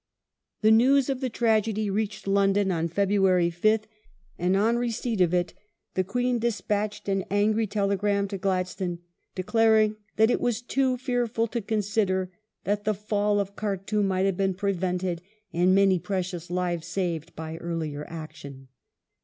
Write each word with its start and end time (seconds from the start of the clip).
The 0.61 0.71
news 0.71 1.09
of 1.11 1.21
the 1.21 1.29
tragedy 1.29 1.87
reached 1.87 2.25
London 2.25 2.71
on 2.71 2.87
February 2.87 3.51
5th, 3.51 3.83
and 4.39 4.55
Death 4.55 4.59
of 4.63 4.67
on 4.67 4.77
receipt 4.77 5.21
of 5.21 5.31
it 5.31 5.53
the 5.93 6.03
Queen 6.03 6.39
despatched 6.39 7.07
an 7.07 7.23
angry 7.29 7.67
telegram 7.67 8.27
to 8.29 8.39
Glad 8.39 8.65
^^''^^o" 8.65 8.69
stone 8.71 8.99
declaring 9.35 9.97
that 10.15 10.31
"it 10.31 10.41
was 10.41 10.63
too 10.63 10.97
fearful 10.97 11.45
to 11.49 11.61
consider 11.61 12.31
that 12.63 12.83
the 12.83 12.95
fall 12.95 13.39
of 13.39 13.55
Khartoum 13.55 14.07
might 14.07 14.25
have 14.25 14.37
been 14.37 14.55
prevented 14.55 15.21
and 15.53 15.75
many 15.75 15.99
precious 15.99 16.49
lives 16.49 16.87
saved 16.87 17.35
by 17.35 17.57
earlier 17.57 18.03
action". 18.09 18.69